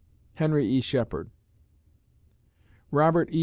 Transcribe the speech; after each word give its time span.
HENRY 0.33 0.65
E. 0.65 0.81
SHEPHERD 0.81 1.29
_Robert 2.91 3.31
E. 3.31 3.39